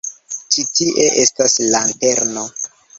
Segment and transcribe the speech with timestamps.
[0.55, 2.51] Ĉi tie estas lanterno.